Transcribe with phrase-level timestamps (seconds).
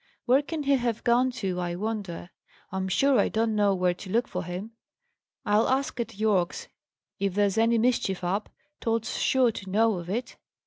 [0.25, 2.31] "Where can he have gone to, I wonder?
[2.71, 4.71] I'm sure I don't know where to look for him!
[5.45, 6.67] I'll ask at Yorke's!
[7.19, 10.37] If there's any mischief up, Tod's sure to know of it."